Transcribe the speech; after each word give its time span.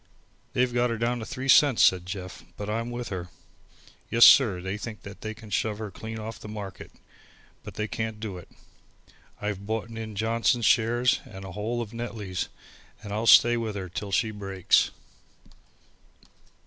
"They've 0.53 0.73
got 0.73 0.89
her 0.89 0.97
down 0.97 1.19
to 1.19 1.27
three 1.27 1.47
cents," 1.47 1.83
said 1.83 2.07
Jeff, 2.07 2.43
"but 2.57 2.71
I'm 2.71 2.89
with 2.89 3.09
her. 3.09 3.29
Yes, 4.09 4.25
sir, 4.25 4.59
they 4.59 4.75
think 4.75 5.03
they 5.03 5.35
can 5.35 5.51
shove 5.51 5.77
her 5.77 5.91
clean 5.91 6.17
off 6.17 6.39
the 6.39 6.47
market, 6.47 6.89
but 7.61 7.75
they 7.75 7.87
can't 7.87 8.19
do 8.19 8.39
it. 8.39 8.49
I've 9.39 9.67
boughten 9.67 9.97
in 9.97 10.15
Johnson's 10.15 10.65
shares, 10.65 11.19
and 11.23 11.43
the 11.43 11.51
whole 11.51 11.83
of 11.83 11.93
Netley's, 11.93 12.49
and 13.03 13.13
I'll 13.13 13.27
stay 13.27 13.57
with 13.57 13.75
her 13.75 13.89
till 13.89 14.11
she 14.11 14.31
breaks." 14.31 14.89